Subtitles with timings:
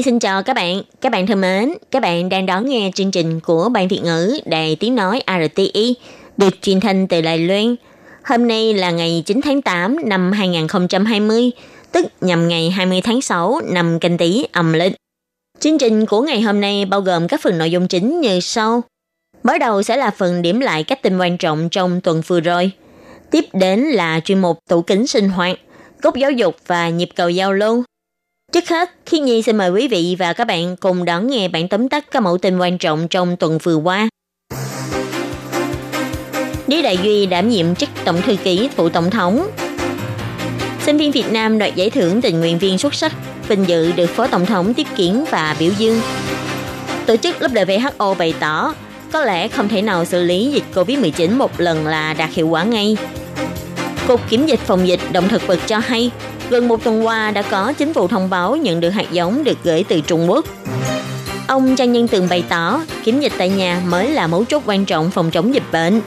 [0.00, 0.82] Nhi xin chào các bạn.
[1.00, 4.38] Các bạn thân mến, các bạn đang đón nghe chương trình của Ban Việt ngữ
[4.44, 5.94] Đài Tiếng Nói RTI
[6.36, 7.76] được truyền thanh từ Đài Loan.
[8.24, 11.50] Hôm nay là ngày 9 tháng 8 năm 2020,
[11.92, 14.92] tức nhằm ngày 20 tháng 6 năm canh tí âm lịch.
[15.58, 18.82] Chương trình của ngày hôm nay bao gồm các phần nội dung chính như sau.
[19.42, 22.70] Mở đầu sẽ là phần điểm lại các tin quan trọng trong tuần vừa rồi.
[23.30, 25.58] Tiếp đến là chuyên mục tủ kính sinh hoạt,
[26.02, 27.84] gốc giáo dục và nhịp cầu giao lưu.
[28.52, 31.68] Trước hết, Khi Nhi xin mời quý vị và các bạn cùng đón nghe bản
[31.68, 34.08] tóm tắt các mẫu tin quan trọng trong tuần vừa qua.
[36.66, 39.50] Lý Đại Duy đảm nhiệm chức Tổng thư ký phụ Tổng thống.
[40.80, 43.12] Sinh viên Việt Nam đoạt giải thưởng tình nguyện viên xuất sắc,
[43.48, 46.00] vinh dự được Phó Tổng thống tiếp kiến và biểu dương.
[47.06, 48.74] Tổ chức WHO bày tỏ,
[49.12, 52.64] có lẽ không thể nào xử lý dịch COVID-19 một lần là đạt hiệu quả
[52.64, 52.96] ngay.
[54.10, 56.10] Cục Kiểm dịch phòng dịch động thực vật cho hay,
[56.48, 59.58] gần một tuần qua đã có chính phủ thông báo nhận được hạt giống được
[59.64, 60.44] gửi từ Trung Quốc.
[61.46, 64.84] Ông Trang Nhân Tường bày tỏ, kiểm dịch tại nhà mới là mấu chốt quan
[64.84, 66.00] trọng phòng chống dịch bệnh.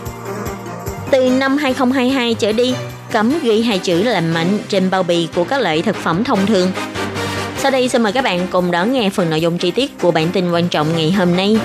[1.11, 2.75] Từ năm 2022 trở đi,
[3.11, 6.45] cấm ghi hai chữ lành mạnh trên bao bì của các loại thực phẩm thông
[6.45, 6.71] thường.
[7.57, 10.11] Sau đây xin mời các bạn cùng đón nghe phần nội dung chi tiết của
[10.11, 11.57] bản tin quan trọng ngày hôm nay.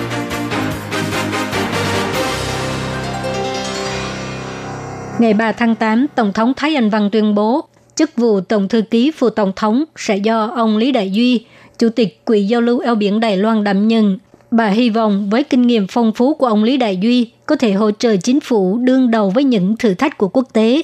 [5.19, 7.61] Ngày 3 tháng 8, Tổng thống Thái Anh Văn tuyên bố
[7.95, 11.45] chức vụ Tổng thư ký phụ Tổng thống sẽ do ông Lý Đại Duy,
[11.79, 14.17] Chủ tịch Quỹ giao lưu eo biển Đài Loan đảm nhận.
[14.51, 17.71] Bà hy vọng với kinh nghiệm phong phú của ông Lý Đại Duy có thể
[17.71, 20.81] hỗ trợ chính phủ đương đầu với những thử thách của quốc tế.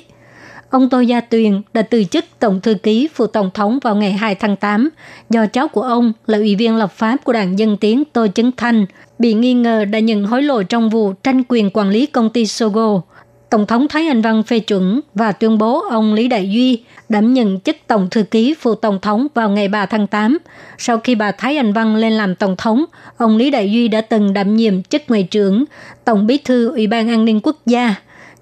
[0.70, 4.14] Ông Tô Gia Tuyền đã từ chức Tổng thư ký phụ Tổng thống vào ngày
[4.14, 4.90] 2 tháng 8
[5.30, 8.52] do cháu của ông là ủy viên lập pháp của đảng Dân Tiến Tô Chấn
[8.58, 8.86] Thanh
[9.20, 12.46] bị nghi ngờ đã nhận hối lộ trong vụ tranh quyền quản lý công ty
[12.46, 13.02] Sogo.
[13.56, 17.34] Tổng thống Thái Anh Văn phê chuẩn và tuyên bố ông Lý Đại Duy đảm
[17.34, 20.38] nhận chức Tổng thư ký phụ Tổng thống vào ngày 3 tháng 8.
[20.78, 22.86] Sau khi bà Thái Anh Văn lên làm Tổng thống,
[23.18, 25.66] ông Lý Đại Duy đã từng đảm nhiệm chức Ngoại trưởng,
[26.06, 27.96] Tổng bí thư Ủy ban An ninh Quốc gia.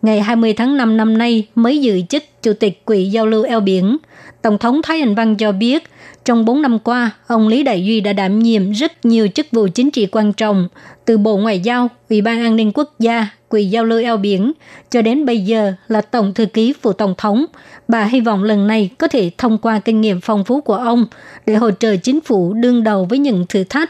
[0.03, 3.59] Ngày 20 tháng 5 năm nay mới giữ chức Chủ tịch Quỹ Giao lưu eo
[3.59, 3.97] biển.
[4.41, 5.83] Tổng thống Thái Anh Văn cho biết,
[6.25, 9.67] trong 4 năm qua, ông Lý Đại Duy đã đảm nhiệm rất nhiều chức vụ
[9.67, 10.67] chính trị quan trọng,
[11.05, 14.51] từ Bộ Ngoại giao, Ủy ban An ninh Quốc gia, Quỹ Giao lưu eo biển,
[14.91, 17.45] cho đến bây giờ là Tổng thư ký phụ Tổng thống.
[17.87, 21.05] Bà hy vọng lần này có thể thông qua kinh nghiệm phong phú của ông
[21.45, 23.89] để hỗ trợ chính phủ đương đầu với những thử thách.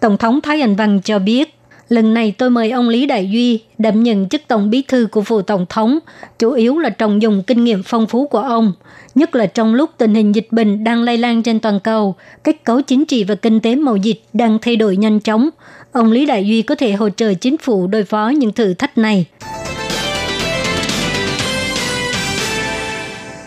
[0.00, 1.55] Tổng thống Thái Anh Văn cho biết,
[1.88, 5.22] lần này tôi mời ông Lý Đại Duy đảm nhận chức tổng bí thư của
[5.22, 5.98] phủ tổng thống,
[6.38, 8.72] chủ yếu là trọng dùng kinh nghiệm phong phú của ông,
[9.14, 12.14] nhất là trong lúc tình hình dịch bệnh đang lây lan trên toàn cầu,
[12.44, 15.48] kết cấu chính trị và kinh tế mậu dịch đang thay đổi nhanh chóng.
[15.92, 18.98] Ông Lý Đại Duy có thể hỗ trợ chính phủ đối phó những thử thách
[18.98, 19.26] này.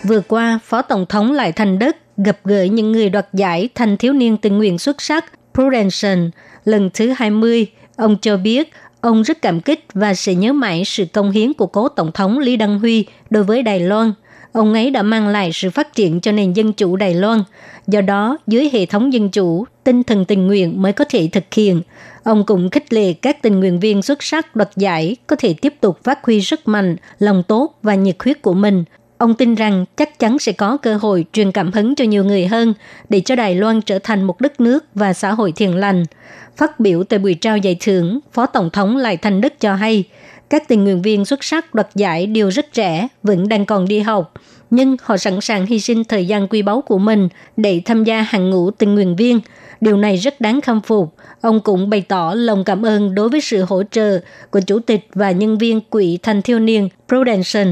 [0.02, 3.96] Vừa qua, Phó Tổng thống Lại Thành Đức gặp gỡ những người đoạt giải thành
[3.96, 5.24] thiếu niên tình nguyện xuất sắc
[5.54, 6.18] Prudential
[6.64, 7.66] lần thứ 20.
[8.00, 11.66] Ông cho biết ông rất cảm kích và sẽ nhớ mãi sự công hiến của
[11.66, 14.12] cố Tổng thống Lý Đăng Huy đối với Đài Loan.
[14.52, 17.42] Ông ấy đã mang lại sự phát triển cho nền dân chủ Đài Loan.
[17.86, 21.54] Do đó, dưới hệ thống dân chủ, tinh thần tình nguyện mới có thể thực
[21.54, 21.82] hiện.
[22.22, 25.74] Ông cũng khích lệ các tình nguyện viên xuất sắc đoạt giải có thể tiếp
[25.80, 28.84] tục phát huy sức mạnh, lòng tốt và nhiệt huyết của mình
[29.20, 32.46] Ông tin rằng chắc chắn sẽ có cơ hội truyền cảm hứng cho nhiều người
[32.46, 32.74] hơn
[33.08, 36.04] để cho Đài Loan trở thành một đất nước và xã hội thiện lành.
[36.56, 40.04] Phát biểu tại buổi trao giải thưởng, Phó Tổng thống Lại Thành Đức cho hay,
[40.50, 44.00] các tình nguyện viên xuất sắc đoạt giải đều rất trẻ, vẫn đang còn đi
[44.00, 44.32] học,
[44.70, 48.22] nhưng họ sẵn sàng hy sinh thời gian quý báu của mình để tham gia
[48.22, 49.40] hàng ngũ tình nguyện viên.
[49.80, 51.14] Điều này rất đáng khâm phục.
[51.40, 54.20] Ông cũng bày tỏ lòng cảm ơn đối với sự hỗ trợ
[54.50, 57.68] của chủ tịch và nhân viên quỹ thanh Thiêu niên Prudential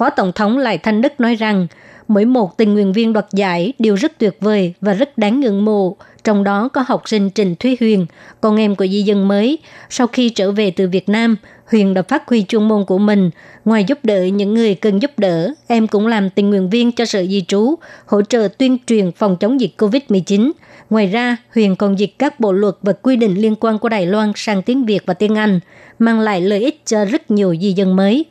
[0.00, 1.66] Phó Tổng thống Lại Thanh Đức nói rằng,
[2.08, 5.64] mỗi một tình nguyện viên đoạt giải đều rất tuyệt vời và rất đáng ngưỡng
[5.64, 8.06] mộ, trong đó có học sinh Trình Thúy Huyền,
[8.40, 9.58] con em của di dân mới.
[9.90, 11.36] Sau khi trở về từ Việt Nam,
[11.70, 13.30] Huyền đã phát huy chuyên môn của mình.
[13.64, 17.04] Ngoài giúp đỡ những người cần giúp đỡ, em cũng làm tình nguyện viên cho
[17.04, 17.74] Sở Di trú,
[18.06, 20.50] hỗ trợ tuyên truyền phòng chống dịch COVID-19.
[20.90, 24.06] Ngoài ra, Huyền còn dịch các bộ luật và quy định liên quan của Đài
[24.06, 25.60] Loan sang tiếng Việt và tiếng Anh,
[25.98, 28.24] mang lại lợi ích cho rất nhiều di dân mới.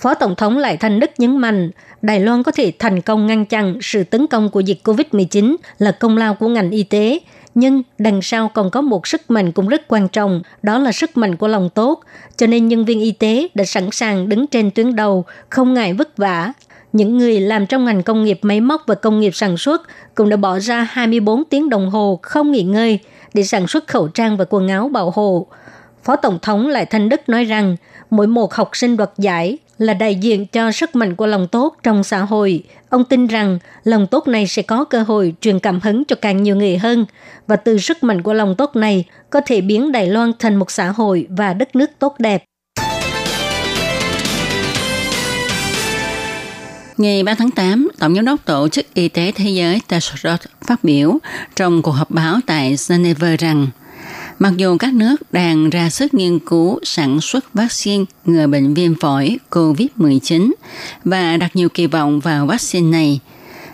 [0.00, 1.70] Phó Tổng thống Lại Thanh Đức nhấn mạnh,
[2.02, 5.92] Đài Loan có thể thành công ngăn chặn sự tấn công của dịch COVID-19 là
[5.92, 7.18] công lao của ngành y tế.
[7.54, 11.16] Nhưng đằng sau còn có một sức mạnh cũng rất quan trọng, đó là sức
[11.16, 12.00] mạnh của lòng tốt.
[12.36, 15.92] Cho nên nhân viên y tế đã sẵn sàng đứng trên tuyến đầu, không ngại
[15.92, 16.52] vất vả.
[16.92, 19.82] Những người làm trong ngành công nghiệp máy móc và công nghiệp sản xuất
[20.14, 22.98] cũng đã bỏ ra 24 tiếng đồng hồ không nghỉ ngơi
[23.34, 25.46] để sản xuất khẩu trang và quần áo bảo hộ.
[26.04, 27.76] Phó Tổng thống Lại Thanh Đức nói rằng
[28.10, 31.76] mỗi một học sinh đoạt giải là đại diện cho sức mạnh của lòng tốt
[31.82, 32.62] trong xã hội.
[32.88, 36.42] Ông tin rằng lòng tốt này sẽ có cơ hội truyền cảm hứng cho càng
[36.42, 37.06] nhiều người hơn
[37.46, 40.70] và từ sức mạnh của lòng tốt này có thể biến Đài Loan thành một
[40.70, 42.44] xã hội và đất nước tốt đẹp.
[46.96, 50.26] Ngày 3 tháng 8, Tổng giám đốc Tổ chức Y tế Thế giới Tedros
[50.66, 51.18] phát biểu
[51.56, 53.66] trong cuộc họp báo tại Geneva rằng
[54.40, 58.94] Mặc dù các nước đang ra sức nghiên cứu sản xuất vaccine ngừa bệnh viêm
[58.94, 60.52] phổi COVID-19
[61.04, 63.20] và đặt nhiều kỳ vọng vào vaccine này,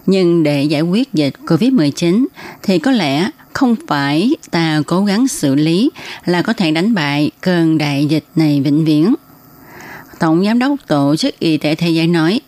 [0.06, 2.26] nhưng để giải quyết dịch COVID-19
[2.62, 5.90] thì có lẽ không phải ta cố gắng xử lý
[6.24, 9.14] là có thể đánh bại cơn đại dịch này vĩnh viễn.
[10.20, 12.40] Tổng Giám đốc Tổ chức Y tế Thế giới nói,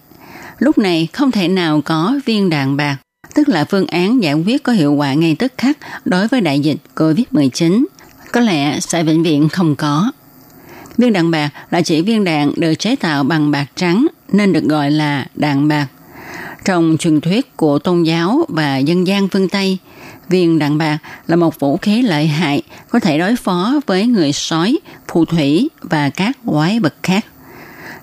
[0.58, 2.96] lúc này không thể nào có viên đạn bạc,
[3.34, 6.60] tức là phương án giải quyết có hiệu quả ngay tức khắc đối với đại
[6.60, 7.84] dịch COVID-19
[8.32, 10.12] có lẽ sẽ bệnh viện không có.
[10.98, 14.64] Viên đạn bạc là chỉ viên đạn được chế tạo bằng bạc trắng nên được
[14.64, 15.86] gọi là đạn bạc.
[16.64, 19.78] Trong truyền thuyết của tôn giáo và dân gian phương Tây,
[20.28, 24.32] viên đạn bạc là một vũ khí lợi hại có thể đối phó với người
[24.32, 24.78] sói,
[25.08, 27.24] phù thủy và các quái vật khác.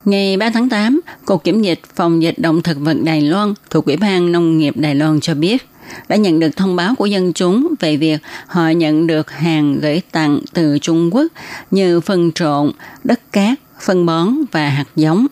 [0.05, 3.85] Ngày 3 tháng 8, Cục Kiểm dịch Phòng dịch động thực vật Đài Loan thuộc
[3.85, 5.67] Ủy ban Nông nghiệp Đài Loan cho biết,
[6.07, 10.01] đã nhận được thông báo của dân chúng về việc họ nhận được hàng gửi
[10.11, 11.27] tặng từ Trung Quốc
[11.71, 12.71] như phân trộn,
[13.03, 15.27] đất cát, phân bón và hạt giống.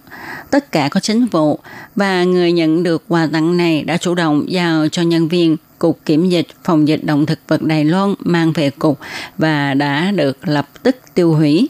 [0.49, 1.59] Tất cả có chính vụ
[1.95, 5.99] và người nhận được quà tặng này đã chủ động giao cho nhân viên Cục
[6.05, 8.99] Kiểm dịch Phòng dịch động thực vật Đài Loan mang về cục
[9.37, 11.69] và đã được lập tức tiêu hủy.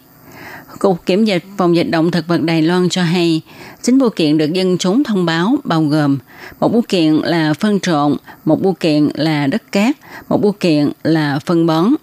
[0.80, 3.42] Cục Kiểm dịch Phòng dịch động thực vật Đài Loan cho hay,
[3.82, 6.18] chính vụ kiện được dân chúng thông báo bao gồm
[6.60, 9.98] một vụ kiện là phân trộn, một vụ kiện là đất cát,
[10.30, 11.94] một vụ kiện là phân bón.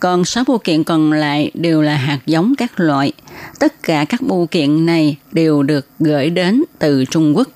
[0.00, 3.12] Còn 6 vụ kiện còn lại đều là hạt giống các loại.
[3.58, 7.48] Tất cả các vụ kiện này đều được gửi đến từ Trung Quốc.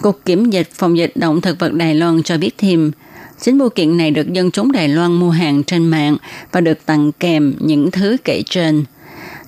[0.00, 2.90] Cục Kiểm dịch Phòng dịch động thực vật Đài Loan cho biết thêm,
[3.40, 6.16] chính bưu kiện này được dân chúng Đài Loan mua hàng trên mạng
[6.52, 8.84] và được tặng kèm những thứ kể trên–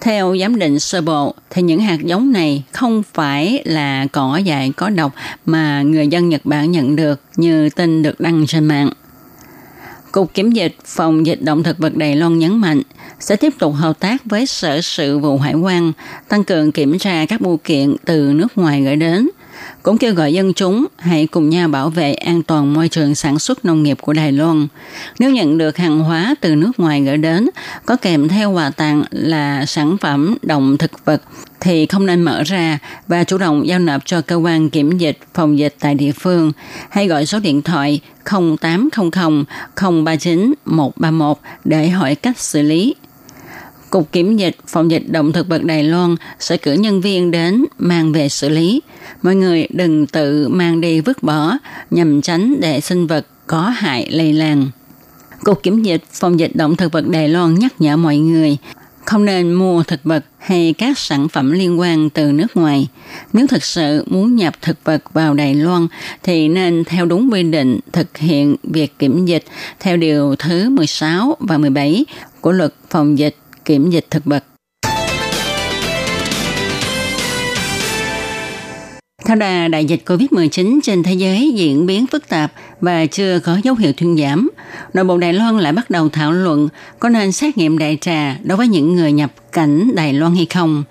[0.04, 4.72] theo giám định sơ bộ, thì những hạt giống này không phải là cỏ dại
[4.76, 5.12] có độc
[5.46, 8.90] mà người dân Nhật Bản nhận được như tin được đăng trên mạng.
[10.12, 12.82] Cục Kiểm dịch Phòng dịch động thực vật Đài Loan nhấn mạnh
[13.20, 15.92] sẽ tiếp tục hợp tác với Sở Sự vụ Hải quan,
[16.28, 19.28] tăng cường kiểm tra các bưu kiện từ nước ngoài gửi đến–
[19.82, 23.38] cũng kêu gọi dân chúng hãy cùng nhau bảo vệ an toàn môi trường sản
[23.38, 24.66] xuất nông nghiệp của Đài Loan.
[25.18, 27.48] Nếu nhận được hàng hóa từ nước ngoài gửi đến,
[27.86, 31.22] có kèm theo quà tặng là sản phẩm động thực vật,
[31.60, 35.18] thì không nên mở ra và chủ động giao nộp cho cơ quan kiểm dịch
[35.34, 36.52] phòng dịch tại địa phương
[36.90, 39.44] hay gọi số điện thoại 0800
[40.04, 42.94] 039 131 để hỏi cách xử lý.
[43.94, 47.64] Cục Kiểm dịch Phòng dịch động thực vật Đài Loan sẽ cử nhân viên đến
[47.78, 48.82] mang về xử lý.
[49.22, 51.58] Mọi người đừng tự mang đi vứt bỏ
[51.90, 54.66] nhằm tránh để sinh vật có hại lây lan.
[55.44, 58.56] Cục Kiểm dịch Phòng dịch động thực vật Đài Loan nhắc nhở mọi người
[59.04, 62.88] không nên mua thực vật hay các sản phẩm liên quan từ nước ngoài.
[63.32, 65.86] Nếu thực sự muốn nhập thực vật vào Đài Loan
[66.22, 69.44] thì nên theo đúng quy định thực hiện việc kiểm dịch
[69.80, 72.04] theo điều thứ 16 và 17
[72.40, 74.44] của luật phòng dịch kiểm dịch thực vật.
[79.24, 83.58] Theo đà đại dịch COVID-19 trên thế giới diễn biến phức tạp và chưa có
[83.62, 84.50] dấu hiệu thuyên giảm,
[84.94, 88.38] nội bộ Đài Loan lại bắt đầu thảo luận có nên xét nghiệm đại trà
[88.42, 90.84] đối với những người nhập cảnh Đài Loan hay không.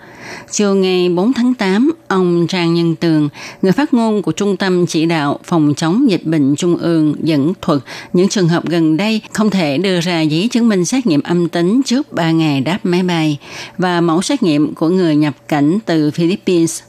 [0.52, 3.30] Chiều ngày 4 tháng 8, ông Trang Nhân Tường,
[3.62, 7.54] người phát ngôn của Trung tâm Chỉ đạo Phòng chống dịch bệnh Trung ương dẫn
[7.62, 7.80] thuật
[8.14, 11.50] những trường hợp gần đây không thể đưa ra giấy chứng minh xét nghiệm âm
[11.50, 13.38] tính trước 3 ngày đáp máy bay
[13.78, 16.82] và mẫu xét nghiệm của người nhập cảnh từ Philippines.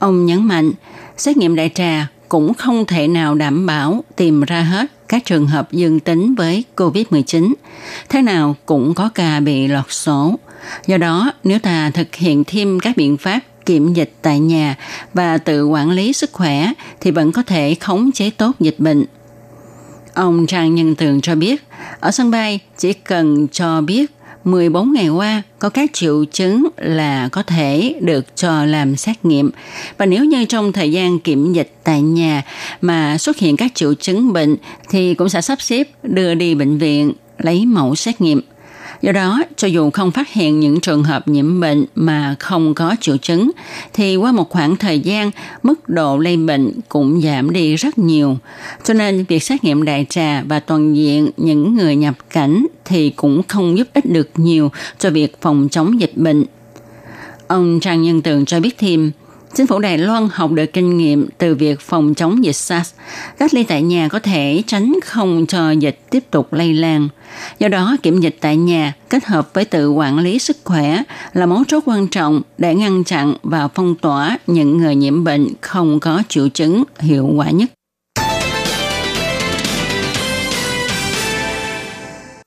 [0.00, 0.72] Ông nhấn mạnh,
[1.16, 5.46] xét nghiệm đại trà cũng không thể nào đảm bảo tìm ra hết các trường
[5.46, 7.52] hợp dương tính với COVID-19.
[8.08, 10.38] Thế nào cũng có ca bị lọt số.
[10.86, 14.76] Do đó, nếu ta thực hiện thêm các biện pháp kiểm dịch tại nhà
[15.14, 19.04] và tự quản lý sức khỏe thì vẫn có thể khống chế tốt dịch bệnh.
[20.14, 21.64] Ông Trang Nhân Tường cho biết,
[22.00, 24.10] ở sân bay chỉ cần cho biết
[24.44, 29.50] 14 ngày qua, có các triệu chứng là có thể được cho làm xét nghiệm.
[29.98, 32.42] Và nếu như trong thời gian kiểm dịch tại nhà
[32.80, 34.56] mà xuất hiện các triệu chứng bệnh,
[34.88, 38.40] thì cũng sẽ sắp xếp đưa đi bệnh viện lấy mẫu xét nghiệm.
[39.02, 42.96] Do đó, cho dù không phát hiện những trường hợp nhiễm bệnh mà không có
[43.00, 43.50] triệu chứng,
[43.92, 45.30] thì qua một khoảng thời gian,
[45.62, 48.38] mức độ lây bệnh cũng giảm đi rất nhiều.
[48.84, 53.10] Cho nên, việc xét nghiệm đại trà và toàn diện những người nhập cảnh thì
[53.10, 56.44] cũng không giúp ích được nhiều cho việc phòng chống dịch bệnh.
[57.46, 59.10] Ông Trang Nhân Tường cho biết thêm,
[59.54, 62.94] Chính phủ Đài Loan học được kinh nghiệm từ việc phòng chống dịch SARS.
[63.38, 67.08] Cách ly tại nhà có thể tránh không cho dịch tiếp tục lây lan.
[67.58, 71.02] Do đó, kiểm dịch tại nhà kết hợp với tự quản lý sức khỏe
[71.32, 75.48] là mấu chốt quan trọng để ngăn chặn và phong tỏa những người nhiễm bệnh
[75.60, 77.70] không có triệu chứng hiệu quả nhất.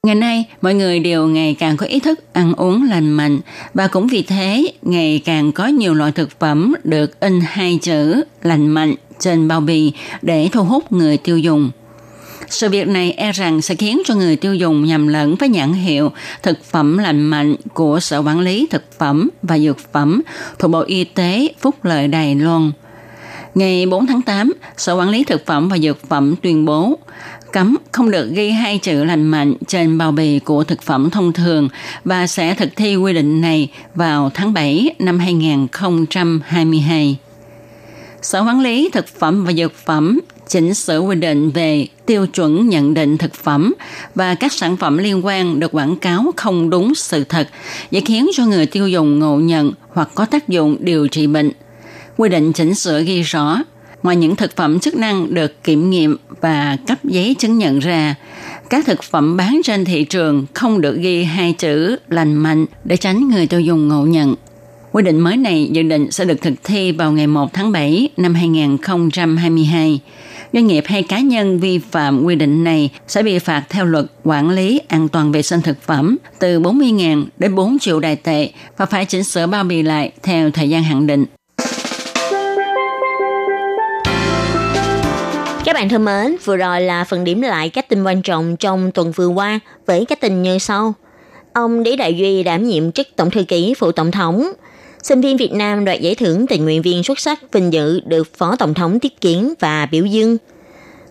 [0.08, 3.40] Ngày nay, mọi người đều ngày càng có ý thức ăn uống lành mạnh
[3.74, 8.24] và cũng vì thế ngày càng có nhiều loại thực phẩm được in hai chữ
[8.42, 11.72] lành mạnh trên bao bì để thu hút người tiêu dùng.
[12.50, 15.74] Sự việc này e rằng sẽ khiến cho người tiêu dùng nhầm lẫn với nhãn
[15.74, 16.12] hiệu
[16.44, 20.22] thực phẩm lành mạnh của Sở Quản lý Thực phẩm và Dược phẩm
[20.60, 22.72] thuộc Bộ Y tế Phúc lợi Đài Loan.
[23.56, 27.00] Ngày 4 tháng 8, Sở Quản lý Thực phẩm và Dược phẩm tuyên bố
[27.54, 31.34] cấm không được ghi hai chữ lành mạnh trên bao bì của thực phẩm thông
[31.34, 31.70] thường
[32.04, 37.18] và sẽ thực thi quy định này vào tháng 7 năm 2022.
[38.22, 42.70] Sở Quản lý Thực phẩm và Dược phẩm chỉnh sửa quy định về tiêu chuẩn
[42.70, 43.74] nhận định thực phẩm
[44.16, 47.48] và các sản phẩm liên quan được quảng cáo không đúng sự thật,
[47.92, 51.52] dễ khiến cho người tiêu dùng ngộ nhận hoặc có tác dụng điều trị bệnh.
[52.18, 53.60] Quy định chỉnh sửa ghi rõ,
[54.04, 58.16] ngoài những thực phẩm chức năng được kiểm nghiệm và cấp giấy chứng nhận ra,
[58.70, 62.98] các thực phẩm bán trên thị trường không được ghi hai chữ lành mạnh để
[62.98, 64.36] tránh người tiêu dùng ngộ nhận.
[64.92, 68.10] Quy định mới này dự định sẽ được thực thi vào ngày 1 tháng 7
[68.18, 70.00] năm 2022.
[70.54, 74.06] Doanh nghiệp hay cá nhân vi phạm quy định này sẽ bị phạt theo luật
[74.24, 78.52] quản lý an toàn vệ sinh thực phẩm từ 40.000 đến 4 triệu đài tệ
[78.78, 81.26] và phải chỉnh sửa bao bì lại theo thời gian hạn định.
[85.66, 88.92] Các bạn thân mến, vừa rồi là phần điểm lại các tin quan trọng trong
[88.92, 90.94] tuần vừa qua với các tin như sau.
[91.54, 94.52] Ông Lý Đại Duy đảm nhiệm chức Tổng thư ký phụ Tổng thống.
[95.04, 98.38] Sinh viên Việt Nam đoạt giải thưởng tình nguyện viên xuất sắc vinh dự được
[98.38, 100.38] Phó Tổng thống tiếp kiến và biểu dương.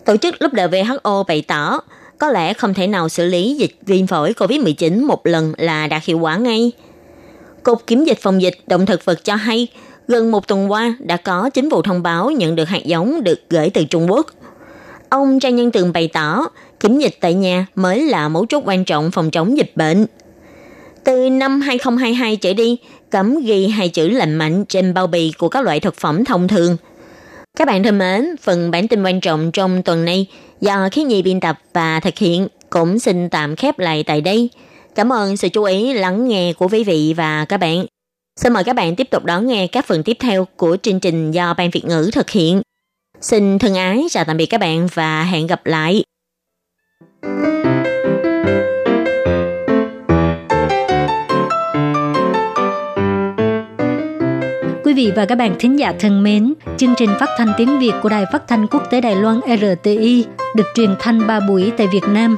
[0.05, 1.79] Tổ chức WHO bày tỏ
[2.17, 6.03] có lẽ không thể nào xử lý dịch viêm phổi COVID-19 một lần là đạt
[6.05, 6.71] hiệu quả ngay.
[7.63, 9.67] Cục Kiểm dịch Phòng dịch Động thực vật cho hay,
[10.07, 13.39] gần một tuần qua đã có chính vụ thông báo nhận được hạt giống được
[13.49, 14.27] gửi từ Trung Quốc–
[15.13, 16.47] Ông Trang Nhân Tường bày tỏ,
[16.79, 20.05] kiểm dịch tại nhà mới là mấu chốt quan trọng phòng chống dịch bệnh.
[21.03, 22.77] Từ năm 2022 trở đi,
[23.09, 26.47] cấm ghi hai chữ lành mạnh trên bao bì của các loại thực phẩm thông
[26.47, 26.77] thường.
[27.57, 30.27] Các bạn thân mến, phần bản tin quan trọng trong tuần này
[30.61, 34.49] do khí nhi biên tập và thực hiện cũng xin tạm khép lại tại đây.
[34.95, 37.85] Cảm ơn sự chú ý lắng nghe của quý vị và các bạn.
[38.39, 41.31] Xin mời các bạn tiếp tục đón nghe các phần tiếp theo của chương trình
[41.31, 42.61] do Ban Việt ngữ thực hiện.
[43.23, 46.03] Xin thân ái chào tạm biệt các bạn và hẹn gặp lại.
[54.83, 57.91] Quý vị và các bạn thính giả thân mến, chương trình phát thanh tiếng Việt
[58.03, 60.25] của Đài Phát thanh Quốc tế Đài Loan RTI
[60.55, 62.37] được truyền thanh 3 buổi tại Việt Nam,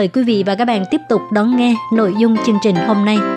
[0.00, 3.04] mời quý vị và các bạn tiếp tục đón nghe nội dung chương trình hôm
[3.04, 3.18] nay.